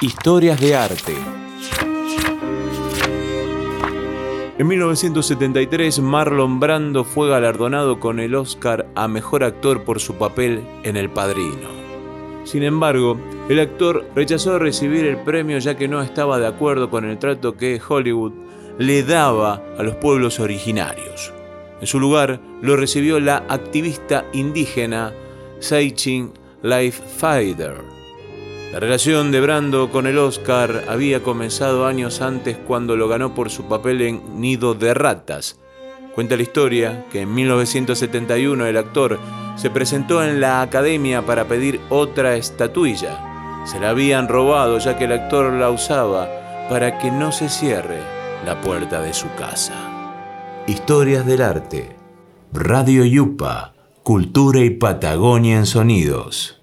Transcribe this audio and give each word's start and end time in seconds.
Historias 0.00 0.60
de 0.60 0.76
arte. 0.76 1.12
En 4.56 4.68
1973, 4.68 5.98
Marlon 5.98 6.60
Brando 6.60 7.02
fue 7.02 7.28
galardonado 7.28 7.98
con 7.98 8.20
el 8.20 8.36
Oscar 8.36 8.86
a 8.94 9.08
Mejor 9.08 9.42
Actor 9.42 9.82
por 9.82 9.98
su 9.98 10.14
papel 10.14 10.62
en 10.84 10.96
El 10.96 11.10
Padrino. 11.10 11.68
Sin 12.44 12.62
embargo, 12.62 13.18
el 13.48 13.58
actor 13.58 14.08
rechazó 14.14 14.60
recibir 14.60 15.04
el 15.04 15.16
premio 15.16 15.58
ya 15.58 15.76
que 15.76 15.88
no 15.88 16.00
estaba 16.00 16.38
de 16.38 16.46
acuerdo 16.46 16.90
con 16.90 17.04
el 17.04 17.18
trato 17.18 17.56
que 17.56 17.80
Hollywood 17.86 18.34
le 18.78 19.02
daba 19.02 19.60
a 19.76 19.82
los 19.82 19.96
pueblos 19.96 20.38
originarios. 20.38 21.32
En 21.80 21.88
su 21.88 21.98
lugar 21.98 22.40
lo 22.62 22.76
recibió 22.76 23.18
la 23.18 23.38
activista 23.48 24.26
indígena 24.32 25.12
Seichin 25.58 26.30
Life 26.62 27.02
Fighter 27.18 27.97
la 28.72 28.80
relación 28.80 29.30
de 29.32 29.40
Brando 29.40 29.90
con 29.90 30.06
el 30.06 30.18
Oscar 30.18 30.84
había 30.88 31.22
comenzado 31.22 31.86
años 31.86 32.20
antes 32.20 32.56
cuando 32.56 32.96
lo 32.96 33.08
ganó 33.08 33.34
por 33.34 33.48
su 33.48 33.64
papel 33.64 34.02
en 34.02 34.40
Nido 34.40 34.74
de 34.74 34.92
Ratas. 34.92 35.58
Cuenta 36.14 36.36
la 36.36 36.42
historia 36.42 37.06
que 37.10 37.22
en 37.22 37.34
1971 37.34 38.66
el 38.66 38.76
actor 38.76 39.18
se 39.56 39.70
presentó 39.70 40.22
en 40.22 40.40
la 40.40 40.60
academia 40.60 41.24
para 41.24 41.46
pedir 41.46 41.80
otra 41.88 42.36
estatuilla. 42.36 43.64
Se 43.64 43.80
la 43.80 43.90
habían 43.90 44.28
robado 44.28 44.78
ya 44.78 44.98
que 44.98 45.04
el 45.04 45.12
actor 45.12 45.52
la 45.52 45.70
usaba 45.70 46.28
para 46.68 46.98
que 46.98 47.10
no 47.10 47.32
se 47.32 47.48
cierre 47.48 48.00
la 48.44 48.60
puerta 48.60 49.00
de 49.00 49.14
su 49.14 49.28
casa. 49.36 49.74
Historias 50.66 51.24
del 51.24 51.40
arte. 51.40 51.96
Radio 52.52 53.04
Yupa. 53.04 53.74
Cultura 54.02 54.60
y 54.60 54.70
Patagonia 54.70 55.56
en 55.56 55.66
sonidos. 55.66 56.56